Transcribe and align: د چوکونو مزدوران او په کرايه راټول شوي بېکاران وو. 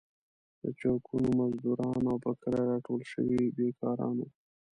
د 0.61 0.63
چوکونو 0.79 1.27
مزدوران 1.39 2.01
او 2.11 2.17
په 2.25 2.31
کرايه 2.41 2.67
راټول 2.71 3.01
شوي 3.11 3.41
بېکاران 3.57 4.15
وو. 4.19 4.27